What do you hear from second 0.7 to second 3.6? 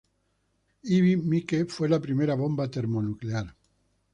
Ivy Mike fue la primera bomba termonuclear.